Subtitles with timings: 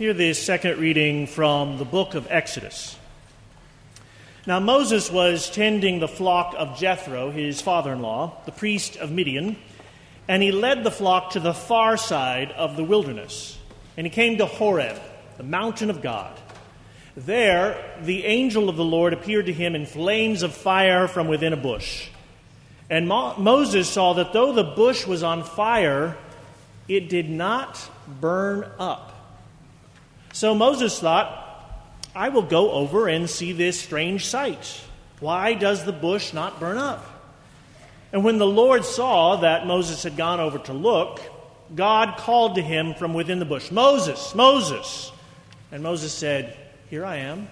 [0.00, 2.96] Hear this second reading from the book of Exodus.
[4.46, 9.10] Now, Moses was tending the flock of Jethro, his father in law, the priest of
[9.10, 9.58] Midian,
[10.26, 13.58] and he led the flock to the far side of the wilderness.
[13.98, 14.98] And he came to Horeb,
[15.36, 16.34] the mountain of God.
[17.14, 21.52] There, the angel of the Lord appeared to him in flames of fire from within
[21.52, 22.08] a bush.
[22.88, 26.16] And Mo- Moses saw that though the bush was on fire,
[26.88, 27.78] it did not
[28.18, 29.18] burn up.
[30.32, 31.40] So Moses thought,
[32.14, 34.80] I will go over and see this strange sight.
[35.20, 37.06] Why does the bush not burn up?
[38.12, 41.20] And when the Lord saw that Moses had gone over to look,
[41.74, 45.12] God called to him from within the bush, Moses, Moses.
[45.70, 46.56] And Moses said,
[46.88, 47.48] Here I am.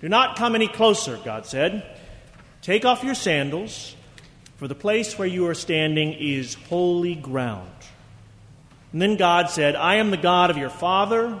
[0.00, 1.84] Do not come any closer, God said.
[2.60, 3.94] Take off your sandals,
[4.56, 7.70] for the place where you are standing is holy ground.
[8.92, 11.40] And then God said, I am the God of your father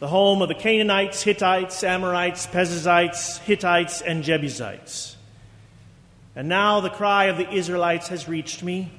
[0.00, 5.16] the home of the Canaanites, Hittites, Amorites, Perizzites, Hivites, and Jebusites.
[6.34, 8.90] And now the cry of the Israelites has reached me,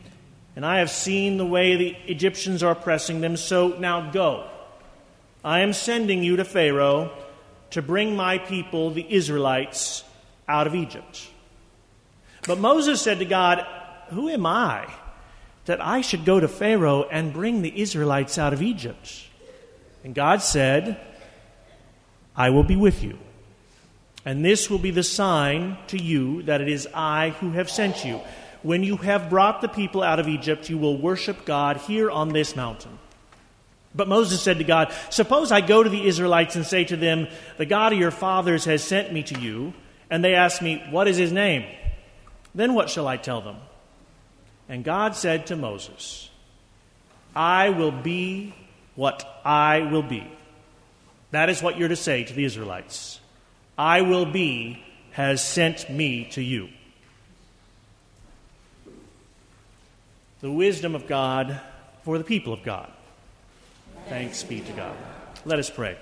[0.55, 4.47] and I have seen the way the Egyptians are oppressing them, so now go.
[5.44, 7.11] I am sending you to Pharaoh
[7.72, 10.03] to bring my people, the Israelites,
[10.47, 11.27] out of Egypt.
[12.45, 13.66] But Moses said to God,
[14.09, 14.88] Who am I
[15.66, 19.29] that I should go to Pharaoh and bring the Israelites out of Egypt?
[20.03, 20.99] And God said,
[22.35, 23.17] I will be with you.
[24.25, 28.06] And this will be the sign to you that it is I who have sent
[28.06, 28.22] you.
[28.62, 32.29] When you have brought the people out of Egypt, you will worship God here on
[32.29, 33.00] this mountain.
[33.94, 37.28] But Moses said to God, Suppose I go to the Israelites and say to them,
[37.57, 39.73] The God of your fathers has sent me to you,
[40.09, 41.66] and they ask me, What is his name?
[42.53, 43.57] Then what shall I tell them?
[44.69, 46.29] And God said to Moses,
[47.35, 48.53] I will be
[49.01, 50.31] what I will be.
[51.31, 53.19] That is what you're to say to the Israelites.
[53.75, 56.69] I will be has sent me to you.
[60.41, 61.59] The wisdom of God
[62.03, 62.91] for the people of God.
[64.07, 64.95] Thanks be to God.
[65.45, 65.97] Let us pray.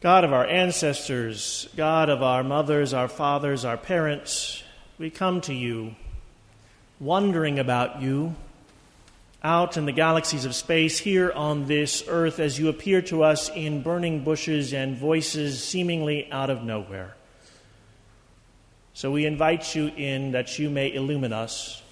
[0.00, 4.64] God of our ancestors, God of our mothers, our fathers, our parents,
[4.98, 5.94] we come to you
[7.00, 8.34] wondering about you
[9.42, 13.48] out in the galaxies of space, here on this earth, as you appear to us
[13.50, 17.14] in burning bushes and voices seemingly out of nowhere.
[18.92, 21.82] So we invite you in that you may illumine us,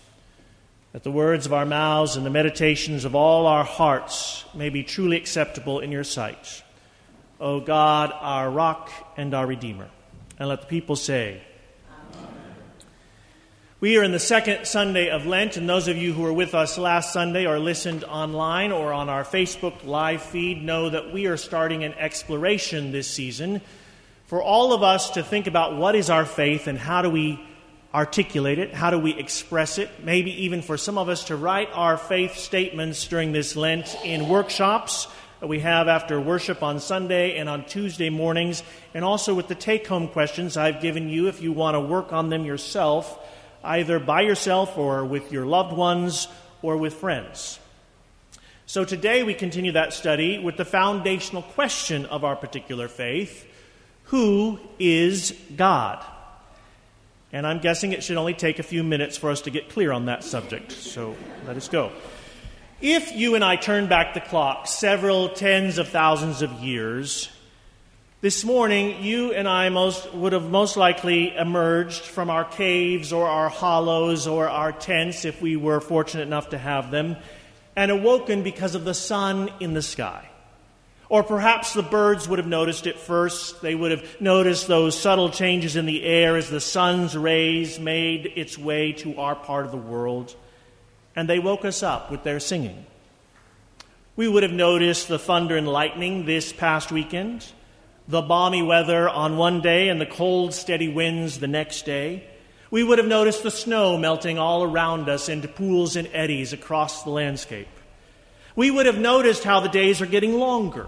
[0.92, 4.82] that the words of our mouths and the meditations of all our hearts may be
[4.82, 6.62] truly acceptable in your sight.
[7.38, 9.90] O God, our rock and our Redeemer.
[10.38, 11.42] And let the people say,
[13.84, 16.54] we are in the second Sunday of Lent, and those of you who were with
[16.54, 21.26] us last Sunday or listened online or on our Facebook live feed know that we
[21.26, 23.60] are starting an exploration this season
[24.24, 27.38] for all of us to think about what is our faith and how do we
[27.92, 31.68] articulate it, how do we express it, maybe even for some of us to write
[31.74, 35.08] our faith statements during this Lent in workshops
[35.40, 38.62] that we have after worship on Sunday and on Tuesday mornings,
[38.94, 42.14] and also with the take home questions I've given you if you want to work
[42.14, 43.20] on them yourself
[43.64, 46.28] either by yourself or with your loved ones
[46.62, 47.58] or with friends.
[48.66, 53.46] So today we continue that study with the foundational question of our particular faith
[54.04, 56.04] Who is God?
[57.32, 59.90] And I'm guessing it should only take a few minutes for us to get clear
[59.90, 60.70] on that subject.
[60.70, 61.16] So
[61.46, 61.90] let us go.
[62.80, 67.28] If you and I turn back the clock several tens of thousands of years,
[68.24, 73.26] this morning, you and I most, would have most likely emerged from our caves or
[73.26, 77.18] our hollows or our tents, if we were fortunate enough to have them,
[77.76, 80.26] and awoken because of the sun in the sky.
[81.10, 83.60] Or perhaps the birds would have noticed it first.
[83.60, 88.32] They would have noticed those subtle changes in the air as the sun's rays made
[88.36, 90.34] its way to our part of the world.
[91.14, 92.86] And they woke us up with their singing.
[94.16, 97.44] We would have noticed the thunder and lightning this past weekend
[98.06, 102.24] the balmy weather on one day and the cold, steady winds the next day.
[102.70, 107.02] We would have noticed the snow melting all around us into pools and eddies across
[107.02, 107.68] the landscape.
[108.56, 110.86] We would have noticed how the days are getting longer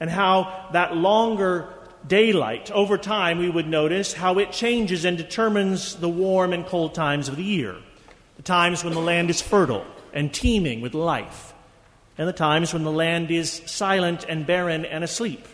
[0.00, 1.68] and how that longer
[2.06, 6.94] daylight, over time, we would notice how it changes and determines the warm and cold
[6.94, 7.76] times of the year.
[8.36, 11.54] The times when the land is fertile and teeming with life,
[12.18, 15.46] and the times when the land is silent and barren and asleep.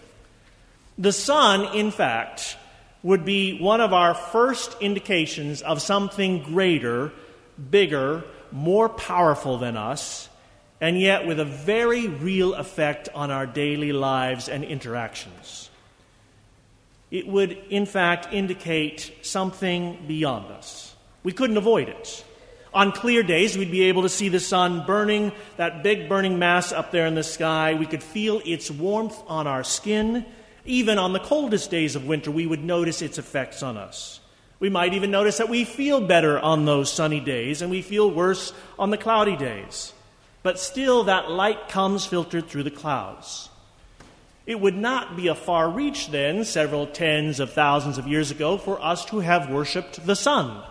[0.99, 2.57] The sun, in fact,
[3.05, 7.13] would be one of our first indications of something greater,
[7.71, 10.29] bigger, more powerful than us,
[10.81, 15.71] and yet with a very real effect on our daily lives and interactions.
[17.11, 20.95] It would, in fact, indicate something beyond us.
[21.23, 22.25] We couldn't avoid it.
[22.75, 26.71] On clear days, we'd be able to see the sun burning, that big burning mass
[26.71, 27.75] up there in the sky.
[27.75, 30.27] We could feel its warmth on our skin.
[30.69, 34.21] Even on the coldest days of winter, we would notice its effects on us.
[34.61, 38.11] We might even notice that we feel better on those sunny days and we feel
[38.11, 39.95] worse on the cloudy days.
[40.43, 43.49] But still, that light comes filtered through the clouds.
[44.45, 48.59] It would not be a far reach then, several tens of thousands of years ago,
[48.59, 50.63] for us to have worshiped the sun,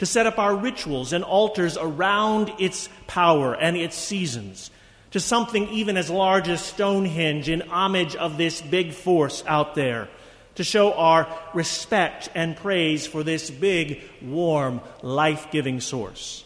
[0.00, 4.72] to set up our rituals and altars around its power and its seasons,
[5.12, 10.08] to something even as large as Stonehenge in homage of this big force out there,
[10.56, 16.44] to show our respect and praise for this big, warm, life giving source.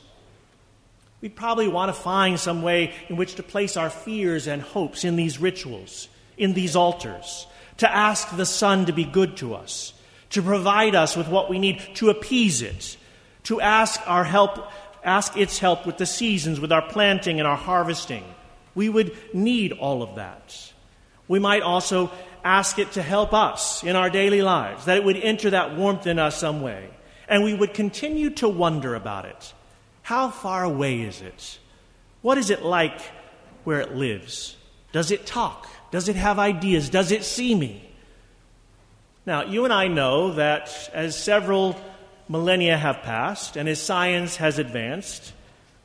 [1.20, 5.04] We'd probably want to find some way in which to place our fears and hopes
[5.04, 7.46] in these rituals in these altars,
[7.78, 9.92] to ask the sun to be good to us,
[10.30, 12.96] to provide us with what we need, to appease it,
[13.44, 14.70] to ask our help,
[15.04, 18.24] ask its help with the seasons, with our planting and our harvesting.
[18.74, 20.72] We would need all of that.
[21.28, 22.10] We might also
[22.44, 26.06] ask it to help us in our daily lives, that it would enter that warmth
[26.06, 26.90] in us some way.
[27.28, 29.54] And we would continue to wonder about it.
[30.02, 31.58] How far away is it?
[32.20, 33.00] What is it like
[33.64, 34.56] where it lives?
[34.92, 35.66] Does it talk?
[35.90, 36.90] Does it have ideas?
[36.90, 37.88] Does it see me?
[39.26, 41.80] Now, you and I know that as several
[42.28, 45.32] millennia have passed and as science has advanced,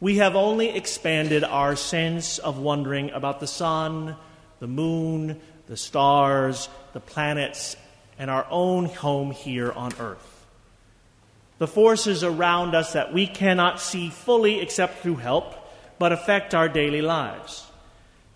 [0.01, 4.15] we have only expanded our sense of wondering about the sun,
[4.59, 7.75] the moon, the stars, the planets,
[8.17, 10.45] and our own home here on earth.
[11.57, 15.55] The forces around us that we cannot see fully except through help,
[15.99, 17.65] but affect our daily lives.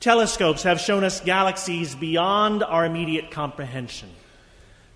[0.01, 4.09] Telescopes have shown us galaxies beyond our immediate comprehension.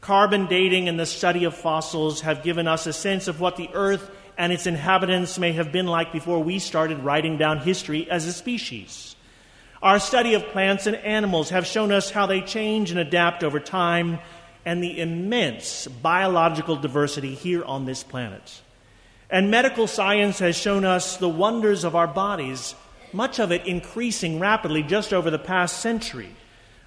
[0.02, 3.69] Carbon dating and the study of fossils have given us a sense of what the
[3.74, 8.25] Earth and its inhabitants may have been like before we started writing down history as
[8.25, 9.16] a species.
[9.81, 13.60] Our study of plants and animals have shown us how they change and adapt over
[13.60, 14.19] time
[14.66, 18.62] and the immense biological diversity here on this planet.
[19.30, 22.75] And medical science has shown us the wonders of our bodies
[23.13, 26.30] much of it increasing rapidly just over the past century.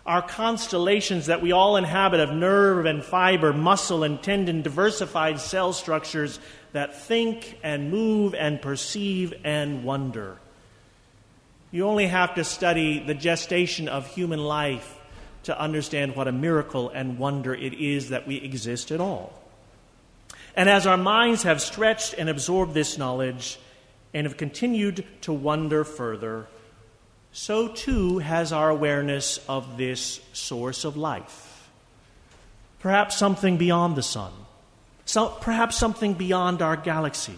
[0.06, 5.72] Our constellations that we all inhabit of nerve and fiber, muscle and tendon, diversified cell
[5.72, 6.40] structures
[6.72, 10.38] that think and move and perceive and wonder.
[11.70, 14.98] You only have to study the gestation of human life
[15.44, 19.32] to understand what a miracle and wonder it is that we exist at all.
[20.54, 23.58] And as our minds have stretched and absorbed this knowledge,
[24.12, 26.46] and have continued to wonder further,
[27.32, 31.68] so too has our awareness of this source of life.
[32.80, 34.32] Perhaps something beyond the sun,
[35.10, 37.34] so, perhaps something beyond our galaxy,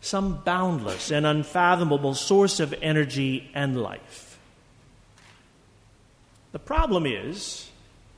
[0.00, 4.38] some boundless and unfathomable source of energy and life.
[6.52, 7.68] The problem is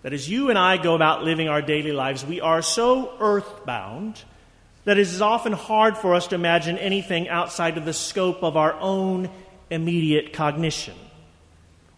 [0.02, 4.22] that as you and I go about living our daily lives, we are so earthbound
[4.84, 8.58] that it is often hard for us to imagine anything outside of the scope of
[8.58, 9.30] our own
[9.70, 10.96] immediate cognition.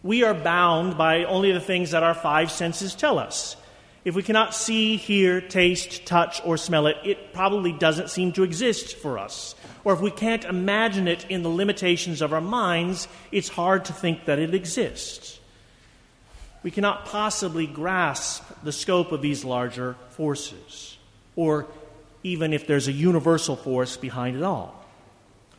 [0.01, 3.57] We are bound by only the things that our five senses tell us.
[4.05, 8.43] If we cannot see, hear, taste, touch, or smell it, it probably doesn't seem to
[8.43, 9.55] exist for us.
[9.85, 13.93] Or if we can't imagine it in the limitations of our minds, it's hard to
[13.93, 15.39] think that it exists.
[16.63, 20.97] We cannot possibly grasp the scope of these larger forces
[21.35, 21.67] or
[22.23, 24.79] even if there's a universal force behind it all.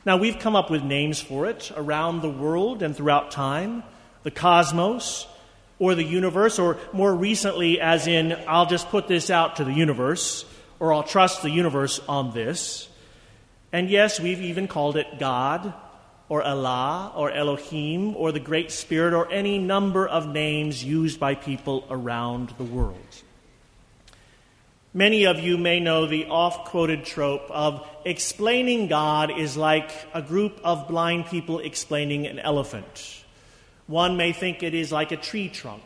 [0.06, 3.82] Now, we've come up with names for it around the world and throughout time
[4.22, 5.26] the cosmos,
[5.78, 9.72] or the universe, or more recently, as in, I'll just put this out to the
[9.72, 10.44] universe,
[10.78, 12.88] or I'll trust the universe on this.
[13.72, 15.74] And yes, we've even called it God,
[16.28, 21.34] or Allah, or Elohim, or the Great Spirit, or any number of names used by
[21.34, 22.96] people around the world.
[24.96, 30.22] Many of you may know the oft quoted trope of explaining God is like a
[30.22, 33.23] group of blind people explaining an elephant.
[33.86, 35.82] One may think it is like a tree trunk.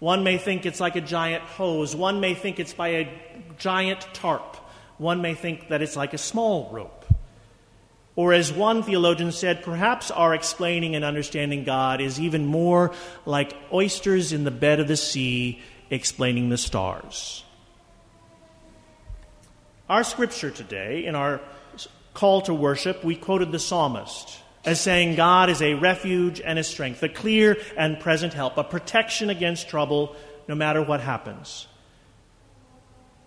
[0.00, 1.94] One may think it's like a giant hose.
[1.94, 3.12] One may think it's by a
[3.58, 4.56] giant tarp.
[4.98, 7.04] One may think that it's like a small rope.
[8.16, 12.92] Or, as one theologian said, perhaps our explaining and understanding God is even more
[13.24, 17.44] like oysters in the bed of the sea explaining the stars.
[19.88, 21.40] Our scripture today, in our
[22.12, 26.62] call to worship, we quoted the psalmist as saying, God is a refuge and a
[26.62, 30.14] strength, a clear and present help, a protection against trouble,
[30.46, 31.66] no matter what happens.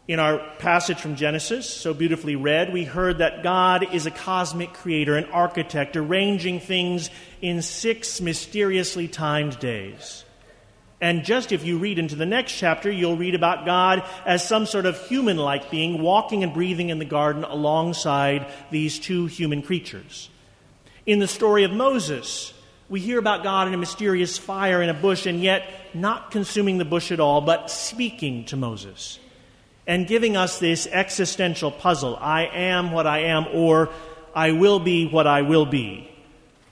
[0.07, 4.74] In our passage from Genesis, so beautifully read, we heard that God is a cosmic
[4.74, 7.10] creator, an architect, arranging things
[7.41, 10.24] in six mysteriously timed days.
[11.01, 14.67] And just if you read into the next chapter, you'll read about God as some
[14.67, 19.63] sort of human like being walking and breathing in the garden alongside these two human
[19.63, 20.29] creatures.
[21.05, 22.53] In the story of Moses,
[22.88, 26.77] we hear about God in a mysterious fire in a bush, and yet not consuming
[26.77, 29.17] the bush at all, but speaking to Moses
[29.88, 33.89] and giving us this existential puzzle I am what I am, or
[34.36, 36.08] I will be what I will be.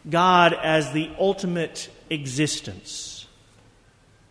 [0.08, 3.28] God as the ultimate existence.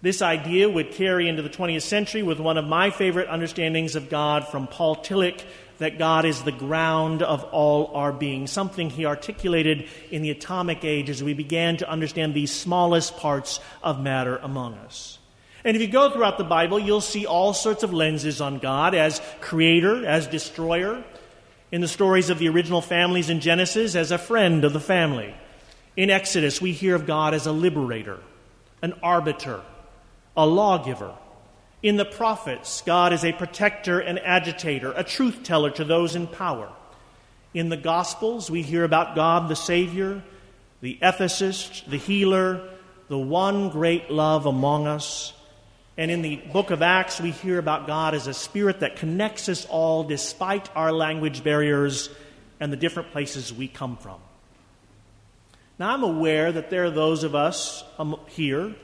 [0.01, 4.09] This idea would carry into the 20th century with one of my favorite understandings of
[4.09, 5.43] God from Paul Tillich
[5.79, 10.85] that God is the ground of all our being, something he articulated in the atomic
[10.85, 15.19] age as we began to understand these smallest parts of matter among us.
[15.65, 18.95] And if you go throughout the Bible, you'll see all sorts of lenses on God
[18.95, 21.03] as creator, as destroyer.
[21.71, 25.35] In the stories of the original families in Genesis, as a friend of the family.
[25.97, 28.21] In Exodus, we hear of God as a liberator,
[28.81, 29.61] an arbiter,
[30.37, 31.13] a lawgiver.
[31.83, 36.27] In the prophets, God is a protector and agitator, a truth teller to those in
[36.27, 36.73] power.
[37.55, 40.23] In the Gospels, we hear about God the Savior,
[40.81, 42.69] the ethicist, the healer,
[43.09, 45.33] the one great love among us.
[45.97, 49.49] And in the book of Acts, we hear about God as a spirit that connects
[49.49, 52.11] us all despite our language barriers
[52.59, 54.21] and the different places we come from.
[55.79, 58.75] Now, I'm aware that there are those of us um, here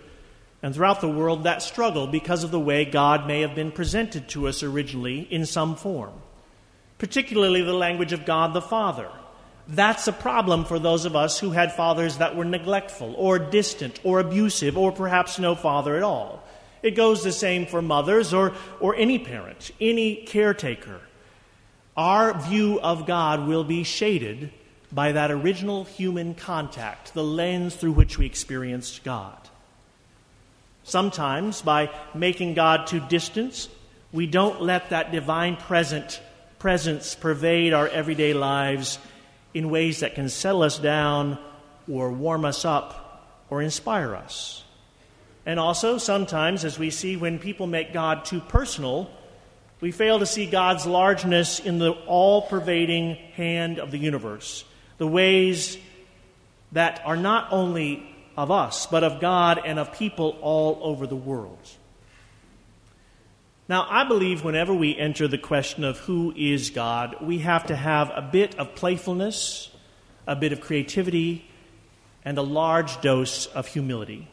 [0.65, 4.31] and throughout the world that struggle because of the way God may have been presented
[4.31, 6.15] to us originally in some form,
[6.97, 9.11] particularly the language of God the Father.
[9.69, 14.01] That's a problem for those of us who had fathers that were neglectful or distant
[14.05, 16.43] or abusive or perhaps no father at all.
[16.83, 21.03] It goes the same for mothers or, or any parent, any caretaker.
[21.95, 24.51] Our view of God will be shaded
[24.91, 29.44] by that original human contact, the lens through which we experienced God.
[30.85, 33.69] Sometimes, by making God too distant,
[34.13, 36.21] we don't let that divine present,
[36.59, 38.99] presence pervade our everyday lives
[39.55, 41.39] in ways that can settle us down
[41.91, 44.63] or warm us up or inspire us.
[45.47, 49.11] And also, sometimes, as we see when people make God too personal,
[49.81, 54.65] we fail to see God's largeness in the all pervading hand of the universe,
[54.99, 55.77] the ways
[56.73, 61.17] that are not only of us, but of God and of people all over the
[61.17, 61.59] world.
[63.69, 67.77] Now, I believe whenever we enter the question of who is God, we have to
[67.77, 69.71] have a bit of playfulness,
[70.27, 71.49] a bit of creativity,
[72.25, 74.29] and a large dose of humility.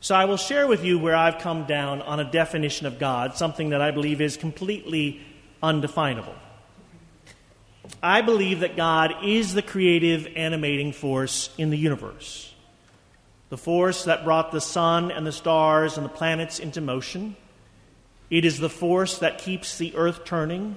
[0.00, 3.36] So, I will share with you where I've come down on a definition of God,
[3.36, 5.22] something that I believe is completely
[5.62, 6.34] undefinable.
[8.02, 12.52] I believe that God is the creative, animating force in the universe
[13.48, 17.36] the force that brought the sun and the stars and the planets into motion.
[18.30, 20.76] It is the force that keeps the earth turning.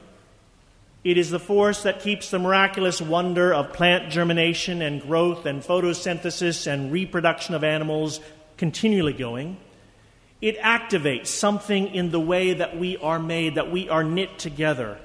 [1.03, 5.61] It is the force that keeps the miraculous wonder of plant germination and growth and
[5.63, 8.19] photosynthesis and reproduction of animals
[8.57, 9.57] continually going.
[10.41, 14.99] It activates something in the way that we are made, that we are knit together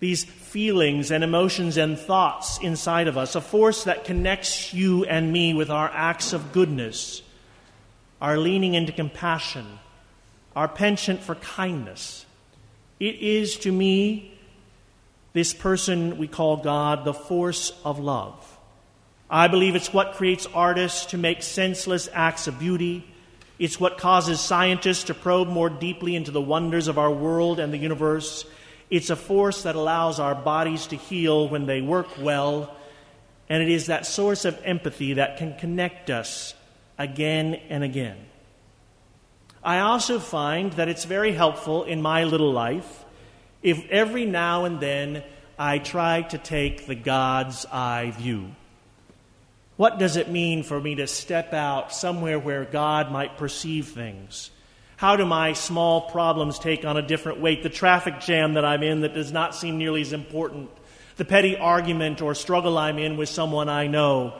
[0.00, 5.32] these feelings and emotions and thoughts inside of us, a force that connects you and
[5.32, 7.22] me with our acts of goodness,
[8.20, 9.66] our leaning into compassion,
[10.54, 12.26] our penchant for kindness.
[13.00, 14.34] It is to me,
[15.32, 18.58] this person we call God, the force of love.
[19.30, 23.04] I believe it's what creates artists to make senseless acts of beauty.
[23.58, 27.72] It's what causes scientists to probe more deeply into the wonders of our world and
[27.72, 28.46] the universe.
[28.90, 32.74] It's a force that allows our bodies to heal when they work well,
[33.48, 36.54] and it is that source of empathy that can connect us
[36.98, 38.16] again and again.
[39.62, 43.04] I also find that it's very helpful in my little life
[43.62, 45.24] if every now and then
[45.58, 48.54] I try to take the God's eye view?
[49.76, 54.50] What does it mean for me to step out somewhere where God might perceive things?
[54.98, 57.62] How do my small problems take on a different weight?
[57.62, 60.70] The traffic jam that I'm in that does not seem nearly as important,
[61.16, 64.34] the petty argument or struggle I'm in with someone I know,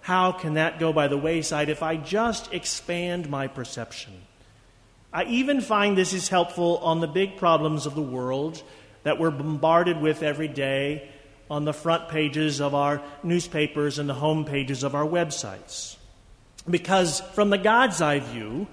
[0.00, 4.14] how can that go by the wayside if I just expand my perception?
[5.12, 8.62] I even find this is helpful on the big problems of the world
[9.02, 11.06] that we're bombarded with every day
[11.50, 15.96] on the front pages of our newspapers and the home pages of our websites.
[16.68, 18.68] Because from the God's eye view,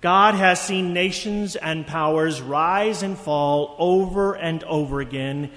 [0.00, 5.50] God has seen nations and powers rise and fall over and over again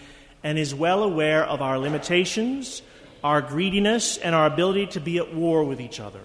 [0.43, 2.81] and is well aware of our limitations,
[3.23, 6.21] our greediness, and our ability to be at war with each other.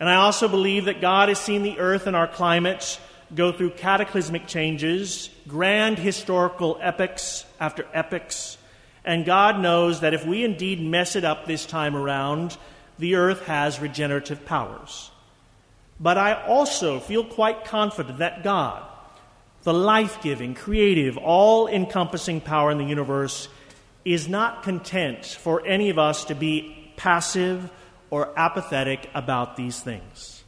[0.00, 2.98] And I also believe that God has seen the earth and our climates
[3.34, 8.56] go through cataclysmic changes, grand historical epochs after epochs,
[9.04, 12.56] and God knows that if we indeed mess it up this time around,
[12.98, 15.10] the earth has regenerative powers.
[16.00, 18.84] But I also feel quite confident that God,
[19.62, 23.48] the life giving, creative, all encompassing power in the universe,
[24.04, 27.70] is not content for any of us to be passive
[28.10, 30.44] or apathetic about these things.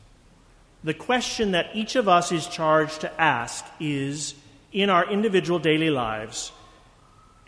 [0.84, 4.34] The question that each of us is charged to ask is
[4.72, 6.52] in our individual daily lives,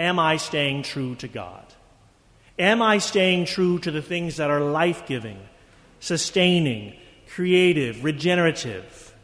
[0.01, 1.65] Am I staying true to God?
[2.59, 5.39] Am I staying true to the things that are life giving,
[6.01, 6.95] sustaining,
[7.35, 9.15] creative, regenerative?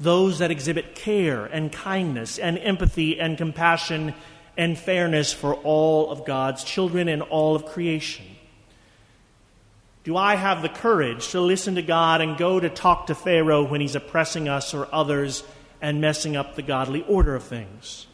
[0.00, 4.14] Those that exhibit care and kindness and empathy and compassion
[4.56, 8.26] and fairness for all of God's children and all of creation?
[10.04, 13.66] Do I have the courage to listen to God and go to talk to Pharaoh
[13.66, 15.42] when he's oppressing us or others
[15.80, 18.06] and messing up the godly order of things?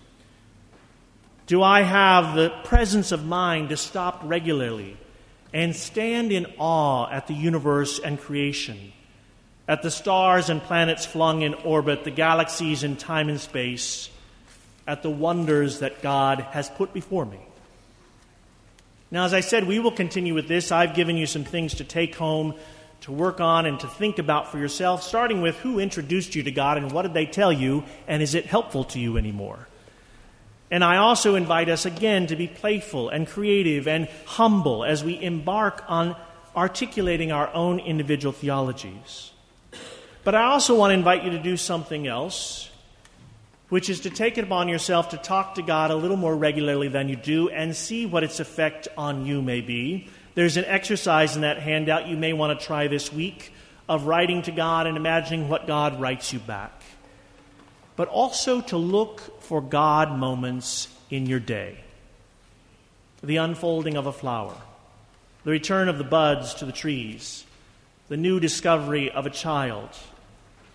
[1.47, 4.97] Do I have the presence of mind to stop regularly
[5.53, 8.93] and stand in awe at the universe and creation,
[9.71, 14.11] at the stars and planets flung in orbit, the galaxies in time and space,
[14.85, 17.39] at the wonders that God has put before me?
[19.13, 20.73] Now, as I said, we will continue with this.
[20.73, 22.55] I've given you some things to take home,
[23.03, 26.51] to work on, and to think about for yourself, starting with who introduced you to
[26.51, 29.69] God and what did they tell you, and is it helpful to you anymore?
[30.69, 35.23] And I also invite us again to be playful and creative and humble as we
[35.23, 36.17] embark on
[36.57, 39.31] articulating our own individual theologies.
[40.25, 42.71] But I also want to invite you to do something else,
[43.69, 46.89] which is to take it upon yourself to talk to God a little more regularly
[46.89, 50.09] than you do and see what its effect on you may be.
[50.35, 53.53] There's an exercise in that handout you may want to try this week
[53.89, 56.81] of writing to God and imagining what God writes you back
[58.01, 61.77] but also to look for God moments in your day.
[63.23, 64.57] The unfolding of a flower,
[65.45, 67.45] the return of the buds to the trees,
[68.09, 69.91] the new discovery of a child,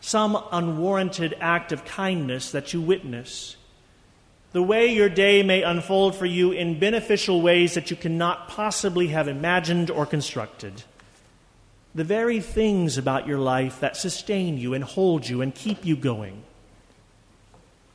[0.05, 3.55] some unwarranted act of kindness that you witness,
[4.51, 9.07] the way your day may unfold for you in beneficial ways that you cannot possibly
[9.07, 10.83] have imagined or constructed.
[11.95, 15.95] The very things about your life that sustain you and hold you and keep you
[15.95, 16.43] going.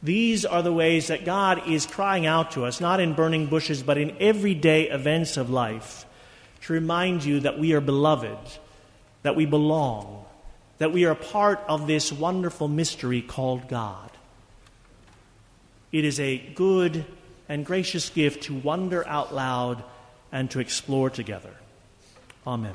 [0.02, 3.84] These are the ways that God is crying out to us, not in burning bushes,
[3.84, 6.04] but in everyday events of life,
[6.62, 8.58] to remind you that we are beloved,
[9.22, 10.19] that we belong,
[10.80, 14.10] that we are part of this wonderful mystery called God.
[15.92, 17.04] It is a good
[17.50, 19.84] and gracious gift to wonder out loud
[20.32, 21.52] and to explore together.
[22.46, 22.72] Amen.